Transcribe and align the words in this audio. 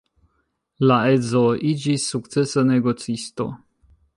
La 0.91 0.95
edzo 1.09 1.43
iĝis 1.73 2.09
sukcesa 2.15 2.65
negocisto. 2.71 3.51